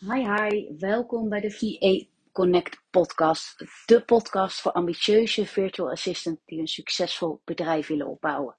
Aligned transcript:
Hi, 0.00 0.24
hi. 0.24 0.76
Welkom 0.78 1.28
bij 1.28 1.40
de 1.40 1.50
VA 1.50 2.04
Connect 2.32 2.82
podcast. 2.90 3.64
De 3.86 4.04
podcast 4.04 4.60
voor 4.60 4.72
ambitieuze 4.72 5.46
virtual 5.46 5.90
assistants 5.90 6.40
die 6.44 6.58
een 6.58 6.66
succesvol 6.66 7.40
bedrijf 7.44 7.86
willen 7.86 8.06
opbouwen. 8.06 8.56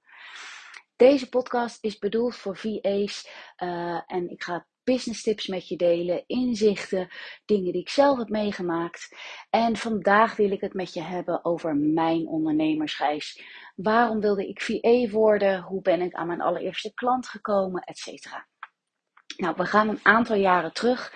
Deze 0.95 1.29
podcast 1.29 1.83
is 1.83 1.97
bedoeld 1.97 2.35
voor 2.35 2.57
VA's 2.57 3.29
uh, 3.63 4.01
en 4.07 4.29
ik 4.29 4.43
ga 4.43 4.67
business 4.83 5.23
tips 5.23 5.47
met 5.47 5.67
je 5.67 5.75
delen, 5.75 6.23
inzichten, 6.27 7.07
dingen 7.45 7.71
die 7.71 7.81
ik 7.81 7.89
zelf 7.89 8.17
heb 8.17 8.29
meegemaakt. 8.29 9.15
En 9.49 9.77
vandaag 9.77 10.35
wil 10.35 10.51
ik 10.51 10.61
het 10.61 10.73
met 10.73 10.93
je 10.93 11.01
hebben 11.01 11.45
over 11.45 11.75
mijn 11.75 12.27
ondernemersreis. 12.27 13.43
Waarom 13.75 14.19
wilde 14.19 14.47
ik 14.47 14.61
VA 14.61 15.09
worden? 15.09 15.61
Hoe 15.61 15.81
ben 15.81 16.01
ik 16.01 16.13
aan 16.13 16.27
mijn 16.27 16.41
allereerste 16.41 16.93
klant 16.93 17.27
gekomen? 17.27 17.81
Etcetera. 17.81 18.47
Nou, 19.39 19.53
we 19.57 19.65
gaan 19.65 19.89
een 19.89 19.99
aantal 20.03 20.35
jaren 20.35 20.73
terug. 20.73 21.13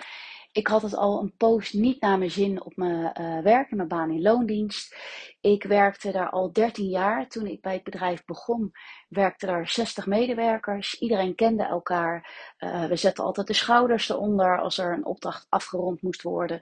Ik 0.52 0.66
had 0.66 0.82
het 0.82 0.96
al 0.96 1.20
een 1.20 1.36
post 1.36 1.74
niet 1.74 2.00
naar 2.00 2.18
mijn 2.18 2.30
zin 2.30 2.64
op 2.64 2.76
mijn 2.76 3.20
uh, 3.20 3.42
werk 3.42 3.70
mijn 3.70 3.88
baan 3.88 4.10
in 4.10 4.22
loondienst. 4.22 4.96
Ik 5.40 5.62
werkte 5.62 6.12
daar 6.12 6.30
al 6.30 6.52
13 6.52 6.88
jaar. 6.88 7.28
Toen 7.28 7.46
ik 7.46 7.60
bij 7.60 7.72
het 7.72 7.82
bedrijf 7.82 8.24
begon, 8.24 8.72
werkten 9.08 9.48
daar 9.48 9.68
60 9.68 10.06
medewerkers. 10.06 10.98
Iedereen 10.98 11.34
kende 11.34 11.64
elkaar. 11.64 12.30
Uh, 12.58 12.84
we 12.84 12.96
zetten 12.96 13.24
altijd 13.24 13.46
de 13.46 13.52
schouders 13.52 14.08
eronder 14.08 14.60
als 14.60 14.78
er 14.78 14.92
een 14.92 15.04
opdracht 15.06 15.46
afgerond 15.48 16.02
moest 16.02 16.22
worden. 16.22 16.60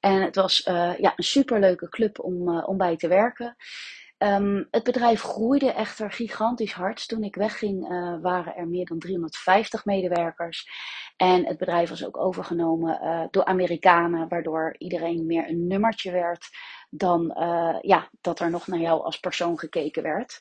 En 0.00 0.22
het 0.22 0.34
was 0.34 0.66
uh, 0.66 0.98
ja, 0.98 1.12
een 1.16 1.24
superleuke 1.24 1.88
club 1.88 2.18
om, 2.18 2.58
om 2.58 2.76
bij 2.76 2.96
te 2.96 3.08
werken. 3.08 3.56
Um, 4.18 4.68
het 4.70 4.84
bedrijf 4.84 5.22
groeide 5.22 5.72
echter 5.72 6.12
gigantisch 6.12 6.72
hard. 6.72 7.08
Toen 7.08 7.22
ik 7.22 7.34
wegging 7.34 7.90
uh, 7.90 8.16
waren 8.22 8.56
er 8.56 8.68
meer 8.68 8.86
dan 8.86 8.98
350 8.98 9.84
medewerkers. 9.84 10.68
En 11.16 11.46
het 11.46 11.58
bedrijf 11.58 11.88
was 11.88 12.04
ook 12.04 12.16
overgenomen 12.16 13.00
uh, 13.02 13.24
door 13.30 13.44
Amerikanen, 13.44 14.28
waardoor 14.28 14.74
iedereen 14.78 15.26
meer 15.26 15.48
een 15.48 15.66
nummertje 15.66 16.10
werd 16.10 16.48
dan 16.90 17.36
uh, 17.38 17.76
ja, 17.80 18.08
dat 18.20 18.40
er 18.40 18.50
nog 18.50 18.66
naar 18.66 18.78
jou 18.78 19.02
als 19.02 19.20
persoon 19.20 19.58
gekeken 19.58 20.02
werd. 20.02 20.40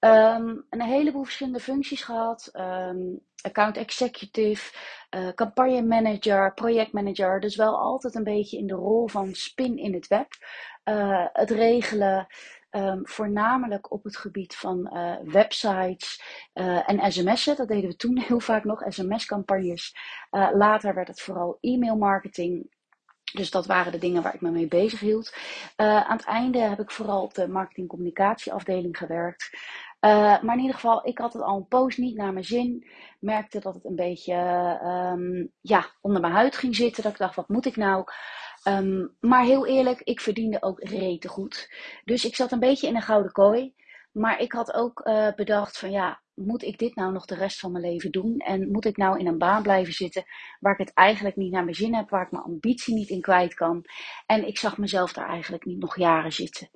Um, 0.00 0.66
een 0.70 0.82
heleboel 0.82 1.24
verschillende 1.24 1.60
functies 1.60 2.02
gehad. 2.02 2.50
Um, 2.52 3.20
account 3.42 3.76
executive, 3.76 4.72
campagne 5.34 5.82
manager, 5.82 6.54
projectmanager. 6.54 7.40
Dus 7.40 7.56
wel 7.56 7.78
altijd 7.78 8.14
een 8.14 8.24
beetje 8.24 8.58
in 8.58 8.66
de 8.66 8.74
rol 8.74 9.08
van 9.08 9.34
spin 9.34 9.76
in 9.76 9.94
het 9.94 10.06
web. 10.06 10.28
Het 11.32 11.50
regelen, 11.50 12.26
Um, 12.70 13.00
voornamelijk 13.02 13.92
op 13.92 14.04
het 14.04 14.16
gebied 14.16 14.56
van 14.56 14.90
uh, 14.92 15.16
websites 15.24 16.22
uh, 16.54 16.90
en 16.90 17.12
sms'en. 17.12 17.56
Dat 17.56 17.68
deden 17.68 17.90
we 17.90 17.96
toen 17.96 18.18
heel 18.28 18.40
vaak 18.40 18.64
nog, 18.64 18.82
sms-campagnes. 18.88 19.96
Uh, 20.30 20.48
later 20.52 20.94
werd 20.94 21.08
het 21.08 21.20
vooral 21.20 21.58
e-mail 21.60 21.96
marketing. 21.96 22.74
Dus 23.32 23.50
dat 23.50 23.66
waren 23.66 23.92
de 23.92 23.98
dingen 23.98 24.22
waar 24.22 24.34
ik 24.34 24.40
me 24.40 24.50
mee 24.50 24.68
bezig 24.68 25.00
hield. 25.00 25.34
aan 25.76 26.16
het 26.16 26.24
einde 26.24 26.58
heb 26.58 26.80
ik 26.80 26.90
vooral 26.90 27.22
op 27.22 27.34
de 27.34 27.48
marketing-communicatieafdeling 27.48 28.98
gewerkt. 28.98 29.50
maar 30.00 30.54
in 30.54 30.58
ieder 30.58 30.74
geval, 30.74 31.06
ik 31.06 31.18
had 31.18 31.32
het 31.32 31.42
al 31.42 31.56
een 31.56 31.68
poos 31.68 31.96
niet 31.96 32.16
naar 32.16 32.32
mijn 32.32 32.44
zin. 32.44 32.86
Merkte 33.20 33.60
dat 33.60 33.74
het 33.74 33.84
een 33.84 33.96
beetje 33.96 34.34
um, 34.84 35.52
ja, 35.60 35.86
onder 36.00 36.20
mijn 36.20 36.32
huid 36.32 36.56
ging 36.56 36.76
zitten. 36.76 37.02
Dat 37.02 37.12
ik 37.12 37.18
dacht, 37.18 37.36
wat 37.36 37.48
moet 37.48 37.66
ik 37.66 37.76
nou? 37.76 38.04
Um, 38.68 39.16
maar 39.20 39.44
heel 39.44 39.66
eerlijk, 39.66 40.00
ik 40.00 40.20
verdiende 40.20 40.62
ook 40.62 40.80
rete 40.80 41.28
goed. 41.28 41.72
Dus 42.04 42.24
ik 42.24 42.34
zat 42.34 42.52
een 42.52 42.58
beetje 42.58 42.86
in 42.86 42.96
een 42.96 43.02
gouden 43.02 43.32
kooi. 43.32 43.74
Maar 44.12 44.40
ik 44.40 44.52
had 44.52 44.72
ook 44.74 45.06
uh, 45.06 45.32
bedacht 45.34 45.78
van 45.78 45.90
ja, 45.90 46.20
moet 46.34 46.62
ik 46.62 46.78
dit 46.78 46.94
nou 46.94 47.12
nog 47.12 47.24
de 47.24 47.34
rest 47.34 47.58
van 47.58 47.72
mijn 47.72 47.84
leven 47.84 48.10
doen? 48.10 48.38
En 48.38 48.70
moet 48.70 48.84
ik 48.84 48.96
nou 48.96 49.18
in 49.18 49.26
een 49.26 49.38
baan 49.38 49.62
blijven 49.62 49.92
zitten 49.92 50.24
waar 50.60 50.72
ik 50.72 50.78
het 50.78 50.94
eigenlijk 50.94 51.36
niet 51.36 51.52
naar 51.52 51.64
mijn 51.64 51.76
zin 51.76 51.94
heb, 51.94 52.10
waar 52.10 52.22
ik 52.22 52.30
mijn 52.30 52.44
ambitie 52.44 52.94
niet 52.94 53.08
in 53.08 53.20
kwijt 53.20 53.54
kan? 53.54 53.84
En 54.26 54.46
ik 54.46 54.58
zag 54.58 54.78
mezelf 54.78 55.12
daar 55.12 55.28
eigenlijk 55.28 55.64
niet 55.64 55.78
nog 55.78 55.96
jaren 55.96 56.32
zitten. 56.32 56.70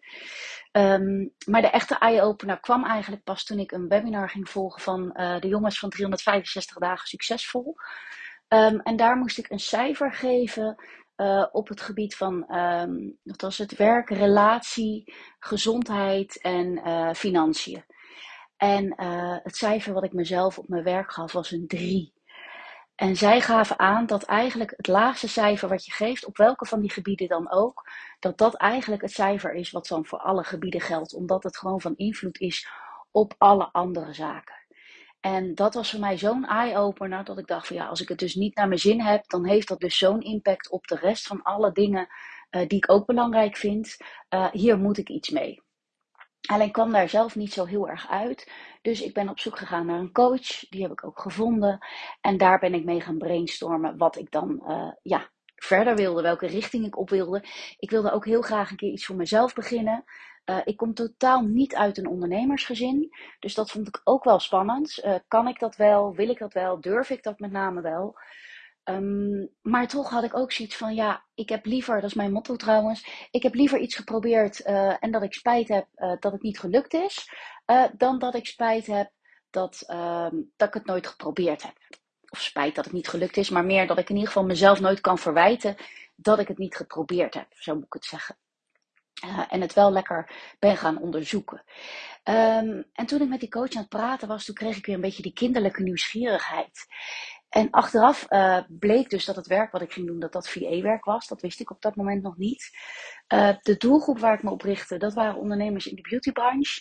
Um, 0.72 1.34
maar 1.46 1.60
de 1.60 1.70
echte 1.70 1.98
eye-opener 1.98 2.60
kwam 2.60 2.84
eigenlijk 2.84 3.22
pas 3.22 3.44
toen 3.44 3.58
ik 3.58 3.72
een 3.72 3.88
webinar 3.88 4.30
ging 4.30 4.48
volgen 4.48 4.82
van 4.82 5.14
uh, 5.14 5.40
de 5.40 5.48
jongens 5.48 5.78
van 5.78 5.90
365 5.90 6.76
dagen 6.76 7.08
succesvol. 7.08 7.74
Um, 8.48 8.80
en 8.80 8.96
daar 8.96 9.16
moest 9.16 9.38
ik 9.38 9.50
een 9.50 9.60
cijfer 9.60 10.12
geven 10.12 10.84
uh, 11.20 11.46
op 11.52 11.68
het 11.68 11.80
gebied 11.80 12.16
van 12.16 12.54
um, 12.56 13.18
het, 13.22 13.76
werk, 13.76 14.10
relatie, 14.10 15.14
gezondheid 15.38 16.40
en 16.40 16.88
uh, 16.88 17.12
financiën. 17.12 17.84
En 18.56 18.84
uh, 18.84 19.36
het 19.42 19.56
cijfer 19.56 19.92
wat 19.92 20.04
ik 20.04 20.12
mezelf 20.12 20.58
op 20.58 20.68
mijn 20.68 20.82
werk 20.82 21.12
gaf 21.12 21.32
was 21.32 21.50
een 21.50 21.66
3. 21.66 22.12
En 22.94 23.16
zij 23.16 23.40
gaven 23.40 23.78
aan 23.78 24.06
dat 24.06 24.22
eigenlijk 24.22 24.72
het 24.76 24.86
laagste 24.86 25.28
cijfer 25.28 25.68
wat 25.68 25.84
je 25.84 25.92
geeft, 25.92 26.26
op 26.26 26.36
welke 26.36 26.66
van 26.66 26.80
die 26.80 26.90
gebieden 26.90 27.28
dan 27.28 27.50
ook, 27.50 27.90
dat 28.18 28.38
dat 28.38 28.54
eigenlijk 28.54 29.02
het 29.02 29.12
cijfer 29.12 29.52
is 29.54 29.70
wat 29.70 29.86
dan 29.86 30.06
voor 30.06 30.18
alle 30.18 30.44
gebieden 30.44 30.80
geldt, 30.80 31.14
omdat 31.14 31.42
het 31.42 31.56
gewoon 31.56 31.80
van 31.80 31.96
invloed 31.96 32.38
is 32.38 32.68
op 33.10 33.34
alle 33.38 33.68
andere 33.72 34.14
zaken. 34.14 34.59
En 35.20 35.54
dat 35.54 35.74
was 35.74 35.90
voor 35.90 36.00
mij 36.00 36.18
zo'n 36.18 36.46
eye-opener 36.46 37.24
dat 37.24 37.38
ik 37.38 37.46
dacht 37.46 37.66
van 37.66 37.76
ja, 37.76 37.86
als 37.86 38.00
ik 38.00 38.08
het 38.08 38.18
dus 38.18 38.34
niet 38.34 38.54
naar 38.56 38.68
mijn 38.68 38.80
zin 38.80 39.00
heb, 39.00 39.28
dan 39.28 39.46
heeft 39.46 39.68
dat 39.68 39.80
dus 39.80 39.98
zo'n 39.98 40.20
impact 40.20 40.70
op 40.70 40.86
de 40.86 40.96
rest 40.96 41.26
van 41.26 41.42
alle 41.42 41.72
dingen 41.72 42.08
uh, 42.50 42.66
die 42.66 42.78
ik 42.78 42.90
ook 42.90 43.06
belangrijk 43.06 43.56
vind. 43.56 43.96
Uh, 44.34 44.50
hier 44.50 44.78
moet 44.78 44.98
ik 44.98 45.08
iets 45.08 45.30
mee. 45.30 45.62
Alleen 46.48 46.70
kwam 46.70 46.92
daar 46.92 47.08
zelf 47.08 47.36
niet 47.36 47.52
zo 47.52 47.64
heel 47.64 47.88
erg 47.88 48.08
uit. 48.08 48.50
Dus 48.82 49.00
ik 49.00 49.14
ben 49.14 49.28
op 49.28 49.40
zoek 49.40 49.58
gegaan 49.58 49.86
naar 49.86 49.98
een 49.98 50.12
coach. 50.12 50.68
Die 50.68 50.82
heb 50.82 50.90
ik 50.90 51.04
ook 51.04 51.20
gevonden. 51.20 51.78
En 52.20 52.36
daar 52.36 52.58
ben 52.58 52.74
ik 52.74 52.84
mee 52.84 53.00
gaan 53.00 53.18
brainstormen 53.18 53.96
wat 53.96 54.16
ik 54.16 54.30
dan 54.30 54.62
uh, 54.66 54.92
ja, 55.02 55.30
verder 55.56 55.96
wilde, 55.96 56.22
welke 56.22 56.46
richting 56.46 56.86
ik 56.86 56.98
op 56.98 57.10
wilde. 57.10 57.44
Ik 57.78 57.90
wilde 57.90 58.12
ook 58.12 58.24
heel 58.24 58.42
graag 58.42 58.70
een 58.70 58.76
keer 58.76 58.92
iets 58.92 59.06
voor 59.06 59.16
mezelf 59.16 59.54
beginnen. 59.54 60.04
Uh, 60.50 60.58
ik 60.64 60.76
kom 60.76 60.94
totaal 60.94 61.40
niet 61.40 61.74
uit 61.74 61.98
een 61.98 62.08
ondernemersgezin. 62.08 63.08
Dus 63.38 63.54
dat 63.54 63.70
vond 63.70 63.88
ik 63.88 64.00
ook 64.04 64.24
wel 64.24 64.38
spannend. 64.38 65.04
Uh, 65.04 65.14
kan 65.28 65.48
ik 65.48 65.58
dat 65.58 65.76
wel? 65.76 66.14
Wil 66.14 66.28
ik 66.28 66.38
dat 66.38 66.52
wel? 66.52 66.80
Durf 66.80 67.10
ik 67.10 67.22
dat 67.22 67.38
met 67.38 67.50
name 67.50 67.80
wel? 67.80 68.18
Um, 68.84 69.50
maar 69.62 69.88
toch 69.88 70.10
had 70.10 70.24
ik 70.24 70.36
ook 70.36 70.52
zoiets 70.52 70.76
van, 70.76 70.94
ja, 70.94 71.24
ik 71.34 71.48
heb 71.48 71.66
liever, 71.66 71.94
dat 71.94 72.10
is 72.10 72.14
mijn 72.14 72.32
motto 72.32 72.56
trouwens, 72.56 73.28
ik 73.30 73.42
heb 73.42 73.54
liever 73.54 73.78
iets 73.78 73.96
geprobeerd 73.96 74.66
uh, 74.66 74.96
en 75.00 75.10
dat 75.10 75.22
ik 75.22 75.34
spijt 75.34 75.68
heb 75.68 75.86
dat 76.20 76.32
het 76.32 76.42
niet 76.42 76.58
gelukt 76.58 76.94
is, 76.94 77.30
dan 77.96 78.18
dat 78.18 78.34
ik 78.34 78.46
spijt 78.46 78.86
heb 78.86 79.10
dat, 79.50 79.84
um, 79.90 80.52
dat 80.56 80.68
ik 80.68 80.74
het 80.74 80.86
nooit 80.86 81.06
geprobeerd 81.06 81.62
heb. 81.62 81.74
Of 82.28 82.40
spijt 82.40 82.74
dat 82.74 82.84
het 82.84 82.94
niet 82.94 83.08
gelukt 83.08 83.36
is, 83.36 83.50
maar 83.50 83.64
meer 83.64 83.86
dat 83.86 83.98
ik 83.98 84.08
in 84.08 84.14
ieder 84.14 84.32
geval 84.32 84.46
mezelf 84.46 84.80
nooit 84.80 85.00
kan 85.00 85.18
verwijten 85.18 85.76
dat 86.16 86.38
ik 86.38 86.48
het 86.48 86.58
niet 86.58 86.76
geprobeerd 86.76 87.34
heb, 87.34 87.46
zo 87.50 87.74
moet 87.74 87.84
ik 87.84 87.92
het 87.92 88.04
zeggen. 88.04 88.36
Uh, 89.24 89.44
en 89.48 89.60
het 89.60 89.74
wel 89.74 89.92
lekker 89.92 90.32
ben 90.58 90.76
gaan 90.76 90.98
onderzoeken. 90.98 91.62
Um, 92.24 92.84
en 92.92 93.06
toen 93.06 93.20
ik 93.20 93.28
met 93.28 93.40
die 93.40 93.48
coach 93.48 93.74
aan 93.74 93.80
het 93.80 93.88
praten 93.88 94.28
was, 94.28 94.44
toen 94.44 94.54
kreeg 94.54 94.76
ik 94.76 94.86
weer 94.86 94.94
een 94.94 95.00
beetje 95.00 95.22
die 95.22 95.32
kinderlijke 95.32 95.82
nieuwsgierigheid. 95.82 96.86
En 97.48 97.70
achteraf 97.70 98.26
uh, 98.30 98.58
bleek 98.68 99.10
dus 99.10 99.24
dat 99.24 99.36
het 99.36 99.46
werk 99.46 99.72
wat 99.72 99.82
ik 99.82 99.92
ging 99.92 100.06
doen, 100.06 100.20
dat 100.20 100.32
dat 100.32 100.48
VA-werk 100.48 101.04
was. 101.04 101.26
Dat 101.26 101.40
wist 101.40 101.60
ik 101.60 101.70
op 101.70 101.82
dat 101.82 101.96
moment 101.96 102.22
nog 102.22 102.36
niet. 102.36 102.70
Uh, 103.34 103.56
de 103.62 103.76
doelgroep 103.76 104.18
waar 104.18 104.34
ik 104.34 104.42
me 104.42 104.50
op 104.50 104.62
richtte, 104.62 104.96
dat 104.96 105.14
waren 105.14 105.40
ondernemers 105.40 105.86
in 105.86 105.96
de 105.96 106.08
beautybranche. 106.08 106.80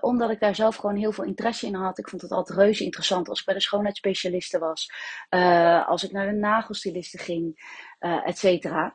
Omdat 0.00 0.30
ik 0.30 0.40
daar 0.40 0.54
zelf 0.54 0.76
gewoon 0.76 0.96
heel 0.96 1.12
veel 1.12 1.24
interesse 1.24 1.66
in 1.66 1.74
had. 1.74 1.98
Ik 1.98 2.08
vond 2.08 2.22
het 2.22 2.30
altijd 2.30 2.58
reuze 2.58 2.84
interessant 2.84 3.28
als 3.28 3.38
ik 3.38 3.44
bij 3.44 3.54
de 3.54 3.60
schoonheidsspecialisten 3.60 4.60
was. 4.60 4.92
als 5.86 6.04
ik 6.04 6.12
naar 6.12 6.26
de 6.26 6.32
nagelstilisten 6.32 7.18
ging, 7.18 7.74
et 8.24 8.38
cetera. 8.38 8.94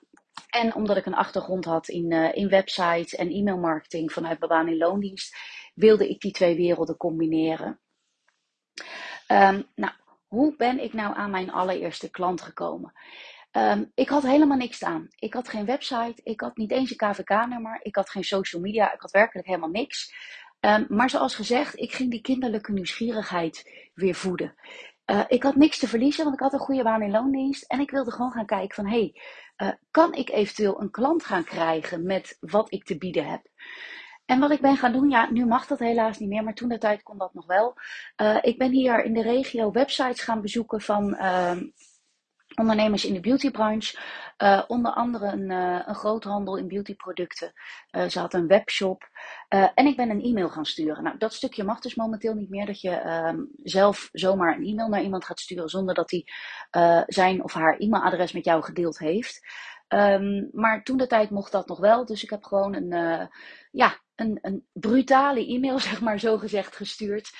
En 0.49 0.75
omdat 0.75 0.97
ik 0.97 1.05
een 1.05 1.15
achtergrond 1.15 1.65
had 1.65 1.87
in, 1.87 2.11
uh, 2.11 2.35
in 2.35 2.49
websites 2.49 3.15
en 3.15 3.31
e-mailmarketing 3.31 4.11
vanuit 4.11 4.39
mijn 4.39 4.51
baan 4.51 4.67
in 4.67 4.77
loondienst, 4.77 5.35
wilde 5.73 6.09
ik 6.09 6.19
die 6.19 6.31
twee 6.31 6.55
werelden 6.55 6.97
combineren. 6.97 7.79
Um, 9.27 9.67
nou, 9.75 9.93
hoe 10.27 10.55
ben 10.55 10.83
ik 10.83 10.93
nou 10.93 11.15
aan 11.15 11.31
mijn 11.31 11.51
allereerste 11.51 12.09
klant 12.09 12.41
gekomen? 12.41 12.93
Um, 13.51 13.91
ik 13.95 14.09
had 14.09 14.23
helemaal 14.23 14.57
niks 14.57 14.83
aan. 14.83 15.07
Ik 15.15 15.33
had 15.33 15.49
geen 15.49 15.65
website, 15.65 16.21
ik 16.23 16.41
had 16.41 16.57
niet 16.57 16.71
eens 16.71 16.89
een 16.89 16.97
KVK-nummer, 16.97 17.79
ik 17.81 17.95
had 17.95 18.09
geen 18.09 18.23
social 18.23 18.61
media, 18.61 18.93
ik 18.93 19.01
had 19.01 19.11
werkelijk 19.11 19.47
helemaal 19.47 19.69
niks. 19.69 20.13
Um, 20.59 20.85
maar 20.89 21.09
zoals 21.09 21.35
gezegd, 21.35 21.79
ik 21.79 21.93
ging 21.93 22.11
die 22.11 22.21
kinderlijke 22.21 22.71
nieuwsgierigheid 22.71 23.89
weer 23.93 24.15
voeden. 24.15 24.55
Uh, 25.05 25.23
ik 25.27 25.43
had 25.43 25.55
niks 25.55 25.79
te 25.79 25.87
verliezen, 25.87 26.23
want 26.23 26.35
ik 26.35 26.41
had 26.41 26.53
een 26.53 26.59
goede 26.59 26.83
baan 26.83 27.01
in 27.01 27.11
loondienst. 27.11 27.63
En 27.63 27.79
ik 27.79 27.91
wilde 27.91 28.11
gewoon 28.11 28.31
gaan 28.31 28.45
kijken 28.45 28.75
van, 28.75 28.87
hé, 28.87 28.91
hey, 28.91 29.21
uh, 29.67 29.73
kan 29.91 30.13
ik 30.13 30.29
eventueel 30.29 30.81
een 30.81 30.91
klant 30.91 31.23
gaan 31.23 31.43
krijgen 31.43 32.05
met 32.05 32.37
wat 32.39 32.71
ik 32.71 32.83
te 32.83 32.97
bieden 32.97 33.25
heb? 33.25 33.41
En 34.25 34.39
wat 34.39 34.51
ik 34.51 34.61
ben 34.61 34.77
gaan 34.77 34.91
doen, 34.91 35.09
ja, 35.09 35.31
nu 35.31 35.45
mag 35.45 35.67
dat 35.67 35.79
helaas 35.79 36.19
niet 36.19 36.29
meer, 36.29 36.43
maar 36.43 36.53
toen 36.53 36.69
de 36.69 36.77
tijd 36.77 37.03
kon 37.03 37.17
dat 37.17 37.33
nog 37.33 37.45
wel. 37.45 37.73
Uh, 38.21 38.37
ik 38.41 38.57
ben 38.57 38.71
hier 38.71 39.03
in 39.03 39.13
de 39.13 39.21
regio 39.21 39.71
websites 39.71 40.21
gaan 40.21 40.41
bezoeken 40.41 40.81
van, 40.81 41.15
uh, 41.19 41.57
ondernemers 42.55 43.05
in 43.05 43.13
de 43.13 43.19
beautybranche. 43.19 43.97
Uh, 44.37 44.63
onder 44.67 44.91
andere 44.91 45.25
een, 45.25 45.49
uh, 45.49 45.81
een 45.85 45.95
groothandel 45.95 46.57
in 46.57 46.67
beautyproducten. 46.67 47.53
Uh, 47.91 48.07
ze 48.07 48.19
had 48.19 48.33
een 48.33 48.47
webshop. 48.47 49.09
en 49.47 49.85
ik 49.85 49.95
ben 49.95 50.09
een 50.09 50.23
e-mail 50.23 50.49
gaan 50.49 50.65
sturen. 50.65 51.03
Nou, 51.03 51.17
dat 51.17 51.33
stukje 51.33 51.63
mag 51.63 51.79
dus 51.79 51.95
momenteel 51.95 52.33
niet 52.33 52.49
meer. 52.49 52.65
Dat 52.65 52.81
je 52.81 52.89
ehm, 52.89 53.39
zelf 53.63 54.09
zomaar 54.11 54.57
een 54.57 54.65
e-mail 54.65 54.89
naar 54.89 55.01
iemand 55.01 55.25
gaat 55.25 55.39
sturen 55.39 55.69
zonder 55.69 55.95
dat 55.95 56.11
hij 56.11 56.25
zijn 57.07 57.43
of 57.43 57.53
haar 57.53 57.77
e-mailadres 57.77 58.31
met 58.31 58.45
jou 58.45 58.63
gedeeld 58.63 58.99
heeft. 58.99 59.41
Um, 59.87 60.49
maar 60.53 60.83
toen 60.83 60.97
de 60.97 61.07
tijd 61.07 61.29
mocht 61.29 61.51
dat 61.51 61.67
nog 61.67 61.79
wel. 61.79 62.05
Dus 62.05 62.23
ik 62.23 62.29
heb 62.29 62.43
gewoon 62.43 62.75
een, 62.75 63.29
ja, 63.71 63.99
een, 64.15 64.39
een 64.41 64.65
brutale 64.73 65.47
e-mail, 65.47 65.79
zeg 65.89 66.01
maar 66.01 66.19
zo 66.19 66.37
gezegd, 66.37 66.75
gestuurd. 66.75 67.31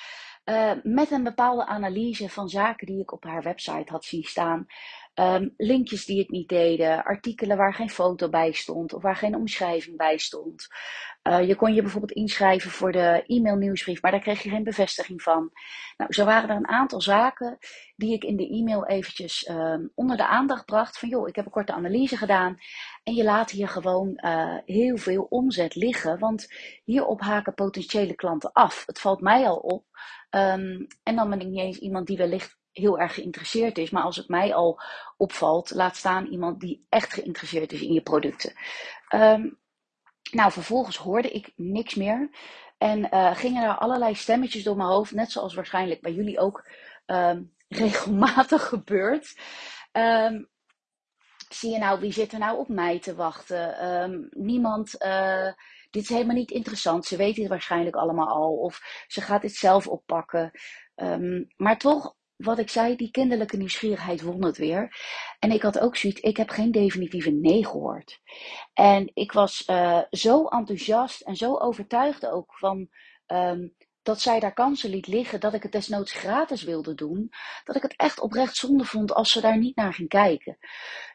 Met 0.82 1.10
een 1.10 1.24
bepaalde 1.24 1.66
analyse 1.66 2.28
van 2.28 2.48
zaken 2.48 2.86
die 2.86 3.00
ik 3.00 3.12
op 3.12 3.24
haar 3.24 3.42
website 3.42 3.92
had 3.92 4.04
zien 4.04 4.22
staan. 4.24 4.66
Um, 5.20 5.54
linkjes 5.56 6.04
die 6.04 6.18
het 6.18 6.30
niet 6.30 6.48
deden, 6.48 7.04
artikelen 7.04 7.56
waar 7.56 7.74
geen 7.74 7.90
foto 7.90 8.28
bij 8.28 8.52
stond 8.52 8.92
of 8.92 9.02
waar 9.02 9.16
geen 9.16 9.36
omschrijving 9.36 9.96
bij 9.96 10.18
stond. 10.18 10.66
Uh, 11.22 11.48
je 11.48 11.54
kon 11.54 11.74
je 11.74 11.82
bijvoorbeeld 11.82 12.12
inschrijven 12.12 12.70
voor 12.70 12.92
de 12.92 13.24
e-mail 13.26 13.56
nieuwsbrief, 13.56 14.02
maar 14.02 14.10
daar 14.10 14.20
kreeg 14.20 14.42
je 14.42 14.50
geen 14.50 14.64
bevestiging 14.64 15.22
van. 15.22 15.50
Nou, 15.96 16.12
zo 16.12 16.24
waren 16.24 16.50
er 16.50 16.56
een 16.56 16.68
aantal 16.68 17.00
zaken 17.00 17.58
die 17.96 18.12
ik 18.12 18.24
in 18.24 18.36
de 18.36 18.48
e-mail 18.48 18.86
eventjes 18.86 19.48
um, 19.48 19.90
onder 19.94 20.16
de 20.16 20.26
aandacht 20.26 20.64
bracht. 20.64 20.98
Van 20.98 21.08
joh, 21.08 21.28
ik 21.28 21.36
heb 21.36 21.44
een 21.44 21.50
korte 21.50 21.72
analyse 21.72 22.16
gedaan 22.16 22.56
en 23.04 23.14
je 23.14 23.24
laat 23.24 23.50
hier 23.50 23.68
gewoon 23.68 24.20
uh, 24.24 24.56
heel 24.64 24.96
veel 24.96 25.26
omzet 25.28 25.74
liggen, 25.74 26.18
want 26.18 26.54
hierop 26.84 27.20
haken 27.20 27.54
potentiële 27.54 28.14
klanten 28.14 28.52
af. 28.52 28.82
Het 28.86 29.00
valt 29.00 29.20
mij 29.20 29.46
al 29.46 29.56
op. 29.56 29.84
Um, 30.34 30.86
en 31.02 31.16
dan 31.16 31.30
ben 31.30 31.40
ik 31.40 31.46
niet 31.46 31.60
eens 31.60 31.78
iemand 31.78 32.06
die 32.06 32.16
wellicht 32.16 32.58
heel 32.72 32.98
erg 32.98 33.14
geïnteresseerd 33.14 33.78
is. 33.78 33.90
Maar 33.90 34.02
als 34.02 34.16
het 34.16 34.28
mij 34.28 34.54
al 34.54 34.80
opvalt, 35.16 35.70
laat 35.70 35.96
staan 35.96 36.26
iemand 36.26 36.60
die 36.60 36.86
echt 36.88 37.12
geïnteresseerd 37.12 37.72
is 37.72 37.80
in 37.80 37.92
je 37.92 38.02
producten. 38.02 38.52
Um, 39.14 39.58
nou, 40.30 40.52
vervolgens 40.52 40.96
hoorde 40.96 41.30
ik 41.30 41.52
niks 41.56 41.94
meer. 41.94 42.30
En 42.78 42.98
uh, 42.98 43.36
gingen 43.36 43.62
er 43.62 43.76
allerlei 43.76 44.14
stemmetjes 44.14 44.62
door 44.62 44.76
mijn 44.76 44.88
hoofd, 44.88 45.12
net 45.12 45.30
zoals 45.30 45.54
waarschijnlijk 45.54 46.00
bij 46.00 46.12
jullie 46.12 46.38
ook 46.38 46.68
um, 47.06 47.52
regelmatig 47.68 48.68
gebeurt. 48.68 49.38
Zie 51.48 51.70
je 51.70 51.78
nou, 51.78 52.00
wie 52.00 52.12
zit 52.12 52.32
er 52.32 52.38
nou 52.38 52.58
op 52.58 52.68
mij 52.68 53.00
te 53.00 53.14
wachten? 53.14 54.28
Niemand, 54.30 55.02
uh, 55.04 55.52
dit 55.94 56.02
is 56.02 56.08
helemaal 56.08 56.36
niet 56.36 56.50
interessant. 56.50 57.04
Ze 57.04 57.16
weten 57.16 57.42
het 57.42 57.50
waarschijnlijk 57.50 57.96
allemaal 57.96 58.28
al. 58.28 58.52
Of 58.52 59.04
ze 59.06 59.20
gaat 59.20 59.42
dit 59.42 59.54
zelf 59.54 59.86
oppakken. 59.86 60.50
Um, 60.94 61.46
maar 61.56 61.78
toch 61.78 62.14
wat 62.36 62.58
ik 62.58 62.70
zei, 62.70 62.96
die 62.96 63.10
kinderlijke 63.10 63.56
nieuwsgierigheid 63.56 64.22
won 64.22 64.44
het 64.44 64.56
weer. 64.56 64.96
En 65.38 65.50
ik 65.50 65.62
had 65.62 65.78
ook 65.78 65.96
zoiets, 65.96 66.20
ik 66.20 66.36
heb 66.36 66.50
geen 66.50 66.70
definitieve 66.70 67.30
nee 67.30 67.66
gehoord. 67.66 68.20
En 68.72 69.10
ik 69.14 69.32
was 69.32 69.68
uh, 69.70 70.00
zo 70.10 70.46
enthousiast 70.46 71.20
en 71.20 71.36
zo 71.36 71.58
overtuigd 71.58 72.26
ook 72.26 72.58
van 72.58 72.88
um, 73.26 73.74
dat 74.04 74.20
zij 74.20 74.40
daar 74.40 74.52
kansen 74.52 74.90
liet 74.90 75.06
liggen, 75.06 75.40
dat 75.40 75.54
ik 75.54 75.62
het 75.62 75.72
desnoods 75.72 76.12
gratis 76.12 76.62
wilde 76.62 76.94
doen, 76.94 77.30
dat 77.64 77.76
ik 77.76 77.82
het 77.82 77.96
echt 77.96 78.20
oprecht 78.20 78.56
zonde 78.56 78.84
vond 78.84 79.14
als 79.14 79.32
ze 79.32 79.40
daar 79.40 79.58
niet 79.58 79.76
naar 79.76 79.94
ging 79.94 80.08
kijken. 80.08 80.58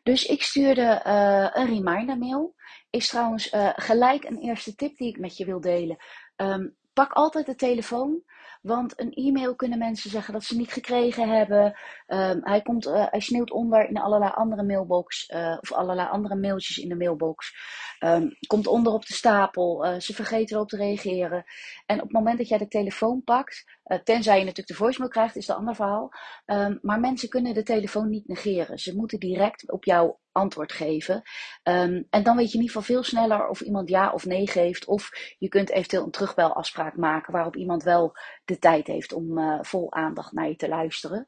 Dus 0.03 0.25
ik 0.25 0.43
stuurde 0.43 1.01
uh, 1.05 1.49
een 1.53 1.67
reminder 1.67 2.17
mail. 2.17 2.55
Is 2.89 3.07
trouwens 3.07 3.53
uh, 3.53 3.69
gelijk 3.75 4.23
een 4.23 4.37
eerste 4.37 4.75
tip 4.75 4.97
die 4.97 5.07
ik 5.07 5.19
met 5.19 5.37
je 5.37 5.45
wil 5.45 5.61
delen. 5.61 5.97
Um, 6.35 6.77
pak 6.99 7.13
altijd 7.13 7.45
de 7.45 7.55
telefoon. 7.55 8.23
Want 8.61 8.99
een 8.99 9.13
e-mail 9.13 9.55
kunnen 9.55 9.77
mensen 9.77 10.09
zeggen 10.09 10.33
dat 10.33 10.43
ze 10.43 10.57
niet 10.57 10.71
gekregen 10.71 11.29
hebben. 11.29 11.65
Um, 12.07 12.39
hij, 12.41 12.61
komt, 12.61 12.87
uh, 12.87 13.05
hij 13.09 13.19
sneeuwt 13.19 13.51
onder 13.51 13.89
in 13.89 13.97
allerlei 13.97 14.31
andere 14.31 14.63
mailbox. 14.63 15.29
Uh, 15.29 15.57
of 15.61 15.71
allerlei 15.71 16.09
andere 16.09 16.35
mailtjes 16.35 16.77
in 16.77 16.89
de 16.89 16.95
mailbox. 16.95 17.53
Um, 17.99 18.37
komt 18.47 18.67
onder 18.67 18.93
op 18.93 19.05
de 19.05 19.13
stapel. 19.13 19.85
Uh, 19.85 19.99
ze 19.99 20.13
vergeten 20.13 20.55
erop 20.55 20.69
te 20.69 20.77
reageren. 20.77 21.43
En 21.85 21.95
op 21.95 22.03
het 22.03 22.11
moment 22.11 22.37
dat 22.37 22.47
jij 22.47 22.57
de 22.57 22.67
telefoon 22.67 23.23
pakt. 23.23 23.63
tenzij 24.03 24.37
je 24.37 24.45
natuurlijk 24.45 24.67
de 24.67 24.83
voicemail 24.83 25.11
krijgt, 25.11 25.35
is 25.35 25.45
dat 25.45 25.55
een 25.55 25.61
ander 25.61 25.75
verhaal. 25.75 26.11
Um, 26.45 26.79
maar 26.81 26.99
mensen 26.99 27.29
kunnen 27.29 27.53
de 27.53 27.63
telefoon 27.63 28.09
niet 28.09 28.27
negeren. 28.27 28.79
Ze 28.79 28.95
moeten 28.95 29.19
direct 29.19 29.71
op 29.71 29.83
jou 29.83 30.15
antwoord 30.31 30.71
geven. 30.71 31.21
Um, 31.63 32.07
en 32.09 32.23
dan 32.23 32.35
weet 32.35 32.51
je 32.51 32.57
in 32.57 32.63
ieder 32.63 32.75
geval 32.75 32.95
veel 32.95 33.03
sneller 33.03 33.47
of 33.47 33.61
iemand 33.61 33.89
ja 33.89 34.11
of 34.11 34.25
nee 34.25 34.47
geeft. 34.47 34.85
Of 34.85 35.09
je 35.37 35.47
kunt 35.47 35.69
eventueel 35.69 36.03
een 36.03 36.11
terugbelafspraak 36.11 36.95
maken 36.95 37.33
waarop 37.33 37.55
iemand 37.55 37.83
wel 37.83 38.17
de 38.45 38.59
tijd 38.59 38.87
heeft 38.87 39.13
om 39.13 39.37
uh, 39.37 39.59
vol 39.61 39.93
aandacht 39.93 40.31
naar 40.31 40.47
je 40.47 40.55
te 40.55 40.67
luisteren. 40.67 41.27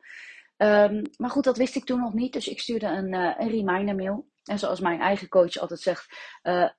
Um, 0.58 1.02
maar 1.18 1.30
goed, 1.30 1.44
dat 1.44 1.58
wist 1.58 1.76
ik 1.76 1.86
toen 1.86 2.00
nog 2.00 2.14
niet. 2.14 2.34
Dus 2.34 2.48
ik 2.48 2.60
stuurde 2.60 2.88
een, 2.88 3.14
uh, 3.14 3.34
een 3.38 3.50
reminder 3.50 3.96
mail. 3.96 4.30
En 4.44 4.60
zoals 4.60 4.80
mijn 4.80 5.00
eigen 5.00 5.28
coach 5.28 5.58
altijd 5.58 5.80
zegt, 5.80 6.16
uh, 6.44 6.70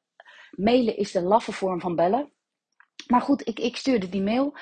mailen 0.51 0.97
is 0.97 1.13
de 1.13 1.23
laffe 1.23 1.53
vorm 1.53 1.81
van 1.81 1.97
bellen. 1.97 2.33
Maar 3.07 3.21
goed, 3.21 3.49
ik, 3.49 3.59
ik 3.59 3.77
stuurde 3.77 4.09
die 4.09 4.23
mail. 4.23 4.57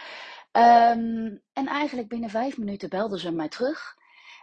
Um, 0.53 1.43
en 1.53 1.67
eigenlijk 1.67 2.09
binnen 2.09 2.31
vijf 2.31 2.59
minuten 2.59 2.89
belden 2.89 3.19
ze 3.19 3.33
mij 3.33 3.49
terug. 3.49 3.99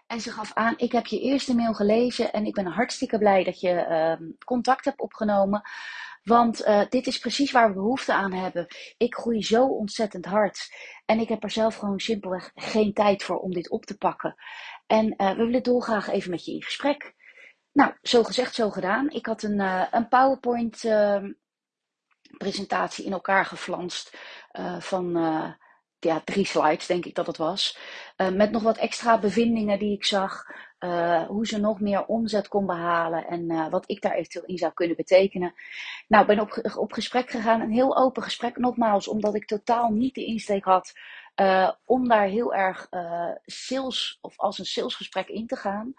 En 0.07 0.21
ze 0.21 0.31
gaf 0.31 0.53
aan, 0.53 0.73
ik 0.77 0.91
heb 0.91 1.05
je 1.05 1.19
eerste 1.19 1.55
mail 1.55 1.73
gelezen 1.73 2.33
en 2.33 2.45
ik 2.45 2.53
ben 2.53 2.65
hartstikke 2.65 3.17
blij 3.17 3.43
dat 3.43 3.59
je 3.59 3.85
uh, 4.19 4.27
contact 4.45 4.85
hebt 4.85 4.99
opgenomen. 4.99 5.61
Want 6.23 6.67
uh, 6.67 6.81
dit 6.89 7.07
is 7.07 7.19
precies 7.19 7.51
waar 7.51 7.67
we 7.67 7.73
behoefte 7.73 8.13
aan 8.13 8.33
hebben. 8.33 8.67
Ik 8.97 9.15
groei 9.15 9.43
zo 9.43 9.65
ontzettend 9.65 10.25
hard. 10.25 10.69
En 11.05 11.19
ik 11.19 11.29
heb 11.29 11.43
er 11.43 11.49
zelf 11.49 11.75
gewoon 11.75 11.99
simpelweg 11.99 12.51
geen 12.55 12.93
tijd 12.93 13.23
voor 13.23 13.37
om 13.37 13.53
dit 13.53 13.69
op 13.69 13.85
te 13.85 13.97
pakken. 13.97 14.35
En 14.85 15.13
uh, 15.17 15.29
we 15.29 15.45
willen 15.45 15.63
dolgraag 15.63 16.07
even 16.07 16.31
met 16.31 16.45
je 16.45 16.53
in 16.53 16.63
gesprek. 16.63 17.13
Nou, 17.71 17.93
zo 18.01 18.23
gezegd, 18.23 18.55
zo 18.55 18.69
gedaan. 18.69 19.09
Ik 19.09 19.25
had 19.25 19.43
een, 19.43 19.59
uh, 19.59 19.87
een 19.91 20.07
PowerPoint 20.07 20.83
ehm, 20.83 21.31
presentatie 22.37 23.05
in 23.05 23.11
elkaar 23.11 23.45
geflanst 23.45 24.17
van 24.79 25.17
ja, 25.99 26.21
drie 26.25 26.45
slides, 26.45 26.85
denk 26.85 27.05
ik 27.05 27.15
dat 27.15 27.27
het 27.27 27.37
was. 27.37 27.77
Uh, 28.17 28.29
met 28.29 28.51
nog 28.51 28.63
wat 28.63 28.77
extra 28.77 29.19
bevindingen 29.19 29.79
die 29.79 29.93
ik 29.93 30.05
zag. 30.05 30.45
Uh, 30.79 31.23
hoe 31.23 31.47
ze 31.47 31.59
nog 31.59 31.79
meer 31.79 32.05
omzet 32.05 32.47
kon 32.47 32.65
behalen 32.65 33.27
en 33.27 33.51
uh, 33.51 33.69
wat 33.69 33.89
ik 33.89 34.01
daar 34.01 34.13
eventueel 34.13 34.45
in 34.45 34.57
zou 34.57 34.73
kunnen 34.73 34.95
betekenen. 34.95 35.53
Nou, 36.07 36.25
ben 36.25 36.39
op, 36.39 36.71
op 36.75 36.93
gesprek 36.93 37.29
gegaan. 37.29 37.61
Een 37.61 37.71
heel 37.71 37.97
open 37.97 38.23
gesprek, 38.23 38.57
nogmaals, 38.57 39.07
omdat 39.07 39.35
ik 39.35 39.45
totaal 39.45 39.89
niet 39.89 40.15
de 40.15 40.25
insteek 40.25 40.63
had 40.63 40.93
om 41.85 42.07
daar 42.07 42.27
heel 42.27 42.53
erg 42.53 42.87
sales 43.45 44.17
of 44.21 44.39
als 44.39 44.59
een 44.59 44.65
salesgesprek 44.65 45.27
in 45.27 45.47
te 45.47 45.55
gaan. 45.55 45.93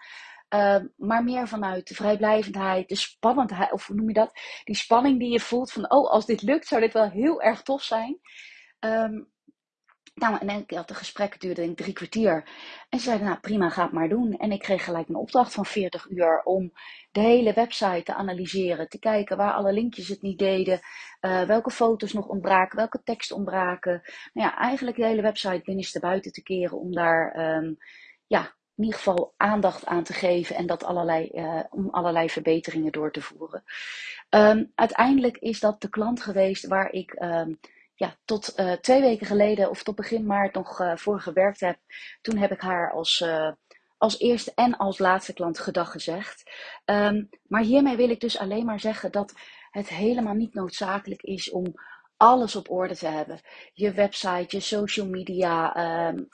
maar 0.95 1.23
meer 1.23 1.47
vanuit 1.47 1.87
de 1.87 1.95
vrijblijvendheid, 1.95 2.89
de 2.89 2.95
spannendheid, 2.95 3.71
of 3.71 3.87
hoe 3.87 3.95
noem 3.95 4.07
je 4.07 4.13
dat? 4.13 4.31
Die 4.63 4.75
spanning 4.75 5.19
die 5.19 5.31
je 5.31 5.39
voelt 5.39 5.71
van, 5.71 5.91
oh, 5.91 6.11
als 6.11 6.25
dit 6.25 6.41
lukt, 6.41 6.67
zou 6.67 6.81
dit 6.81 6.93
wel 6.93 7.09
heel 7.09 7.41
erg 7.41 7.61
tof 7.61 7.83
zijn. 7.83 8.19
Um, 8.79 9.29
nou, 10.19 10.37
en 10.39 10.49
ik 10.49 10.71
had 10.71 10.89
een 10.89 10.95
gesprek, 10.95 11.41
duurde 11.41 11.61
denk 11.61 11.77
drie 11.77 11.93
kwartier. 11.93 12.43
En 12.89 12.99
ze 12.99 13.05
zeiden, 13.05 13.27
nou 13.27 13.39
prima, 13.39 13.69
ga 13.69 13.83
het 13.83 13.91
maar 13.91 14.09
doen. 14.09 14.37
En 14.37 14.51
ik 14.51 14.59
kreeg 14.59 14.83
gelijk 14.83 15.07
een 15.07 15.15
opdracht 15.15 15.53
van 15.53 15.65
40 15.65 16.09
uur 16.09 16.41
om 16.43 16.71
de 17.11 17.19
hele 17.19 17.53
website 17.53 18.03
te 18.03 18.13
analyseren. 18.13 18.89
Te 18.89 18.99
kijken 18.99 19.37
waar 19.37 19.53
alle 19.53 19.73
linkjes 19.73 20.07
het 20.07 20.21
niet 20.21 20.39
deden. 20.39 20.79
Uh, 21.21 21.43
welke 21.43 21.71
foto's 21.71 22.13
nog 22.13 22.27
ontbraken, 22.27 22.77
welke 22.77 23.01
tekst 23.03 23.31
ontbraken. 23.31 24.01
Nou 24.33 24.47
ja, 24.47 24.57
eigenlijk 24.57 24.97
de 24.97 25.05
hele 25.05 25.21
website 25.21 25.61
binnenste 25.63 25.99
buiten 25.99 26.31
te 26.31 26.43
keren 26.43 26.79
om 26.79 26.93
daar, 26.93 27.55
um, 27.57 27.77
ja, 28.27 28.41
in 28.75 28.83
ieder 28.83 28.97
geval 28.97 29.33
aandacht 29.37 29.85
aan 29.85 30.03
te 30.03 30.13
geven. 30.13 30.55
En 30.55 30.67
dat 30.67 30.83
allerlei, 30.83 31.29
uh, 31.33 31.63
om 31.69 31.89
allerlei 31.89 32.29
verbeteringen 32.29 32.91
door 32.91 33.11
te 33.11 33.21
voeren. 33.21 33.63
Um, 34.29 34.71
uiteindelijk 34.75 35.37
is 35.37 35.59
dat 35.59 35.81
de 35.81 35.89
klant 35.89 36.21
geweest 36.21 36.67
waar 36.67 36.91
ik... 36.91 37.21
Um, 37.21 37.59
ja, 37.99 38.15
tot 38.25 38.59
uh, 38.59 38.71
twee 38.71 39.01
weken 39.01 39.27
geleden 39.27 39.69
of 39.69 39.83
tot 39.83 39.95
begin 39.95 40.25
maart 40.25 40.53
nog 40.53 40.79
uh, 40.81 40.95
voor 40.95 41.21
gewerkt 41.21 41.59
heb. 41.59 41.77
Toen 42.21 42.37
heb 42.37 42.51
ik 42.51 42.61
haar 42.61 42.91
als, 42.91 43.19
uh, 43.19 43.51
als 43.97 44.19
eerste 44.19 44.51
en 44.55 44.77
als 44.77 44.97
laatste 44.97 45.33
klant 45.33 45.59
gedag 45.59 45.91
gezegd. 45.91 46.51
Um, 46.85 47.29
maar 47.43 47.61
hiermee 47.61 47.95
wil 47.95 48.09
ik 48.09 48.19
dus 48.19 48.37
alleen 48.37 48.65
maar 48.65 48.79
zeggen 48.79 49.11
dat 49.11 49.33
het 49.71 49.89
helemaal 49.89 50.33
niet 50.33 50.53
noodzakelijk 50.53 51.21
is 51.21 51.51
om 51.51 51.73
alles 52.17 52.55
op 52.55 52.69
orde 52.69 52.95
te 52.95 53.07
hebben. 53.07 53.39
Je 53.73 53.91
website, 53.91 54.55
je 54.55 54.59
social 54.59 55.07
media, 55.07 55.77
um, 56.07 56.27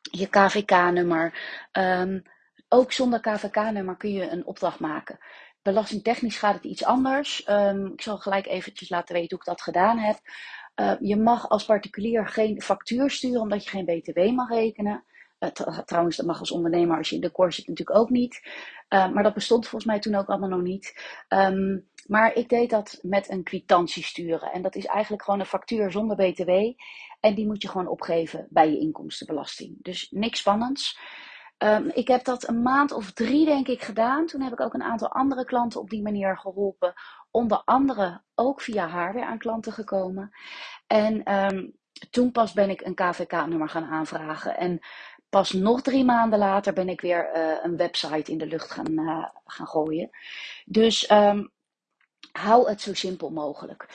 je 0.00 0.26
KVK-nummer. 0.26 1.38
Um, 1.72 2.22
ook 2.68 2.92
zonder 2.92 3.20
KVK-nummer 3.20 3.96
kun 3.96 4.12
je 4.12 4.30
een 4.30 4.46
opdracht 4.46 4.78
maken. 4.78 5.18
Belastingtechnisch 5.62 6.38
gaat 6.38 6.54
het 6.54 6.64
iets 6.64 6.84
anders. 6.84 7.40
ik 7.92 8.02
zal 8.02 8.18
gelijk 8.18 8.46
eventjes 8.46 8.88
laten 8.88 9.14
weten 9.14 9.30
hoe 9.30 9.38
ik 9.38 9.44
dat 9.44 9.62
gedaan 9.62 9.98
heb. 9.98 10.18
Uh, 10.80 10.92
je 11.00 11.16
mag 11.16 11.48
als 11.48 11.64
particulier 11.64 12.26
geen 12.28 12.62
factuur 12.62 13.10
sturen 13.10 13.40
omdat 13.40 13.64
je 13.64 13.70
geen 13.70 13.84
BTW 13.84 14.30
mag 14.34 14.48
rekenen. 14.48 15.04
Uh, 15.40 15.78
trouwens, 15.78 16.16
dat 16.16 16.26
mag 16.26 16.38
als 16.40 16.50
ondernemer 16.50 16.96
als 16.96 17.08
je 17.08 17.14
in 17.14 17.20
de 17.20 17.32
core 17.32 17.52
zit 17.52 17.68
natuurlijk 17.68 17.98
ook 17.98 18.10
niet. 18.10 18.40
Uh, 18.88 19.12
maar 19.12 19.22
dat 19.22 19.34
bestond 19.34 19.66
volgens 19.66 19.90
mij 19.90 20.00
toen 20.00 20.14
ook 20.14 20.28
allemaal 20.28 20.48
nog 20.48 20.62
niet. 20.62 21.00
Um, 21.28 21.88
maar 22.06 22.34
ik 22.34 22.48
deed 22.48 22.70
dat 22.70 22.98
met 23.02 23.30
een 23.30 23.42
kwitantie 23.42 24.04
sturen. 24.04 24.52
En 24.52 24.62
dat 24.62 24.74
is 24.74 24.86
eigenlijk 24.86 25.22
gewoon 25.22 25.40
een 25.40 25.46
factuur 25.46 25.90
zonder 25.90 26.16
BTW. 26.16 26.50
En 27.20 27.34
die 27.34 27.46
moet 27.46 27.62
je 27.62 27.68
gewoon 27.68 27.86
opgeven 27.86 28.46
bij 28.50 28.70
je 28.70 28.78
inkomstenbelasting. 28.78 29.76
Dus 29.82 30.10
niks 30.10 30.38
spannends. 30.38 30.98
Ehm, 31.58 31.88
ik 31.94 32.08
heb 32.08 32.24
dat 32.24 32.48
een 32.48 32.62
maand 32.62 32.92
of 32.92 33.12
drie, 33.12 33.44
denk 33.44 33.68
ik, 33.68 33.82
gedaan. 33.82 34.26
Toen 34.26 34.40
heb 34.40 34.52
ik 34.52 34.60
ook 34.60 34.74
een 34.74 34.82
aantal 34.82 35.08
andere 35.08 35.44
klanten 35.44 35.80
op 35.80 35.90
die 35.90 36.02
manier 36.02 36.38
geholpen. 36.38 36.94
Onder 37.34 37.62
andere 37.64 38.22
ook 38.34 38.60
via 38.60 38.86
haar 38.88 39.14
weer 39.14 39.24
aan 39.24 39.38
klanten 39.38 39.72
gekomen. 39.72 40.30
En 40.86 41.22
ehm, 41.22 41.68
toen 42.10 42.30
pas 42.30 42.52
ben 42.52 42.70
ik 42.70 42.80
een 42.80 42.94
KVK-nummer 42.94 43.68
gaan 43.68 43.84
aanvragen. 43.84 44.56
En 44.56 44.80
pas 45.28 45.52
nog 45.52 45.82
drie 45.82 46.04
maanden 46.04 46.38
later 46.38 46.72
ben 46.72 46.88
ik 46.88 47.00
weer 47.00 47.36
uh, 47.36 47.56
een 47.62 47.76
website 47.76 48.30
in 48.32 48.38
de 48.38 48.46
lucht 48.46 48.70
gaan, 48.70 48.90
uh, 48.90 49.26
gaan 49.44 49.66
gooien. 49.66 50.10
Dus 50.64 51.10
um, 51.10 51.50
hou 52.32 52.68
het 52.68 52.80
zo 52.80 52.94
simpel 52.94 53.30
mogelijk. 53.30 53.88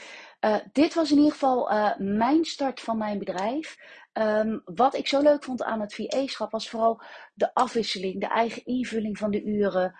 Uh, 0.45 0.55
dit 0.71 0.93
was 0.93 1.11
in 1.11 1.17
ieder 1.17 1.31
geval 1.31 1.69
mijn 1.97 2.45
start 2.45 2.79
van 2.79 2.97
mijn 2.97 3.19
bedrijf. 3.19 3.77
Um, 4.13 4.61
wat 4.65 4.95
ik 4.95 5.07
zo 5.07 5.21
leuk 5.21 5.43
vond 5.43 5.63
aan 5.63 5.81
het 5.81 5.95
VA-schap 5.95 6.51
was 6.51 6.69
vooral 6.69 7.01
de 7.33 7.53
afwisseling, 7.53 8.19
de 8.19 8.27
eigen 8.27 8.65
invulling 8.65 9.17
van 9.17 9.31
de 9.31 9.43
uren. 9.43 9.95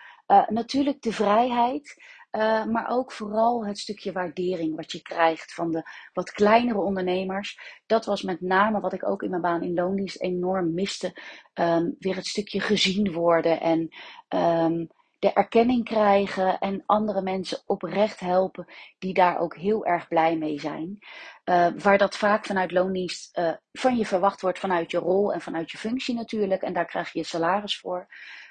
natuurlijk 0.48 1.02
de 1.02 1.12
vrijheid. 1.12 2.02
Uh, 2.32 2.64
maar 2.64 2.88
ook 2.88 3.12
vooral 3.12 3.66
het 3.66 3.78
stukje 3.78 4.12
waardering 4.12 4.76
wat 4.76 4.92
je 4.92 5.02
krijgt 5.02 5.54
van 5.54 5.70
de 5.70 5.82
wat 6.12 6.30
kleinere 6.30 6.80
ondernemers. 6.80 7.80
Dat 7.86 8.04
was 8.04 8.22
met 8.22 8.40
name 8.40 8.80
wat 8.80 8.92
ik 8.92 9.08
ook 9.08 9.22
in 9.22 9.30
mijn 9.30 9.42
baan 9.42 9.62
in 9.62 9.74
loondienst 9.74 10.20
enorm 10.20 10.74
miste. 10.74 11.16
Um, 11.54 11.96
weer 11.98 12.16
het 12.16 12.26
stukje 12.26 12.60
gezien 12.60 13.12
worden 13.12 13.60
en 13.60 13.88
um, 14.28 14.88
de 15.20 15.32
erkenning 15.32 15.84
krijgen 15.84 16.58
en 16.58 16.82
andere 16.86 17.22
mensen 17.22 17.62
oprecht 17.66 18.20
helpen 18.20 18.66
die 18.98 19.14
daar 19.14 19.38
ook 19.38 19.56
heel 19.56 19.86
erg 19.86 20.08
blij 20.08 20.36
mee 20.36 20.60
zijn. 20.60 20.98
Uh, 21.44 21.68
waar 21.76 21.98
dat 21.98 22.16
vaak 22.16 22.46
vanuit 22.46 22.70
loondienst 22.70 23.38
uh, 23.38 23.52
van 23.72 23.96
je 23.96 24.06
verwacht 24.06 24.40
wordt 24.40 24.58
vanuit 24.58 24.90
je 24.90 24.98
rol 24.98 25.32
en 25.32 25.40
vanuit 25.40 25.70
je 25.70 25.78
functie 25.78 26.14
natuurlijk. 26.14 26.62
En 26.62 26.72
daar 26.72 26.86
krijg 26.86 27.12
je 27.12 27.18
je 27.18 27.24
salaris 27.24 27.78
voor. 27.78 28.06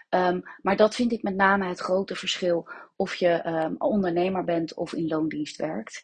Um, 0.10 0.42
maar 0.62 0.76
dat 0.76 0.96
vind 0.96 1.12
ik 1.12 1.24
met 1.24 1.36
name 1.36 1.68
het 1.68 1.80
grote 1.80 2.16
verschil 2.16 2.70
of 2.96 3.16
je 3.16 3.46
um, 3.46 3.76
ondernemer 3.78 4.44
bent 4.44 4.74
of 4.74 4.94
in 4.94 5.08
loondienst 5.08 5.58
werkt. 5.58 6.02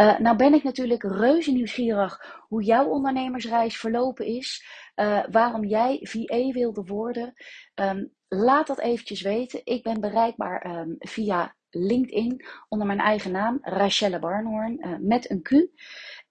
Uh, 0.00 0.18
nou 0.18 0.36
ben 0.36 0.54
ik 0.54 0.62
natuurlijk 0.62 1.02
reuze 1.02 1.52
nieuwsgierig 1.52 2.42
hoe 2.48 2.62
jouw 2.62 2.86
ondernemersreis 2.86 3.76
verlopen 3.76 4.26
is. 4.26 4.64
Uh, 4.96 5.24
waarom 5.30 5.64
jij 5.64 5.98
VA 6.02 6.50
wilde 6.52 6.84
worden. 6.84 7.32
Um, 7.74 8.12
laat 8.28 8.66
dat 8.66 8.80
eventjes 8.80 9.22
weten. 9.22 9.60
Ik 9.64 9.82
ben 9.82 10.00
bereikbaar 10.00 10.86
via 10.98 11.54
LinkedIn 11.70 12.44
onder 12.68 12.86
mijn 12.86 13.00
eigen 13.00 13.32
naam, 13.32 13.58
Rachelle 13.62 14.18
Barnhoorn, 14.18 14.86
uh, 14.86 14.96
met 15.00 15.30
een 15.30 15.42
Q. 15.42 15.50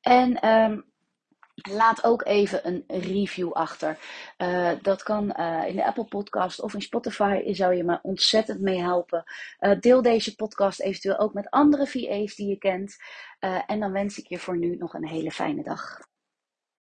En 0.02 0.40
Laat 1.56 2.04
ook 2.04 2.26
even 2.26 2.68
een 2.68 2.84
review 2.88 3.52
achter. 3.52 4.00
Uh, 4.38 4.72
dat 4.82 5.04
kan 5.04 5.34
uh, 5.40 5.68
in 5.68 5.76
de 5.76 5.86
Apple 5.86 6.06
Podcast 6.06 6.62
of 6.62 6.74
in 6.74 6.82
Spotify. 6.82 7.54
Zou 7.54 7.74
je 7.76 7.84
me 7.84 8.00
ontzettend 8.02 8.62
mee 8.62 8.82
helpen. 8.82 9.24
Uh, 9.60 9.80
deel 9.80 10.02
deze 10.02 10.36
podcast 10.36 10.82
eventueel 10.82 11.18
ook 11.18 11.34
met 11.34 11.50
andere 11.50 11.88
VA's 11.88 12.36
die 12.36 12.48
je 12.48 12.58
kent. 12.58 12.96
en 13.68 13.80
dan 13.80 13.92
wens 13.92 14.18
ik 14.18 14.28
je 14.28 14.40
voor 14.40 14.58
nu 14.58 14.76
nog 14.76 14.94
een 14.94 15.08
hele 15.08 15.32
fijne 15.32 15.64
dag. 15.64 16.00